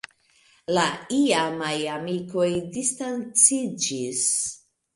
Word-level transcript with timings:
La 0.77 0.85
iamaj 1.17 1.75
amikoj 1.97 2.49
distanciĝis. 2.79 4.27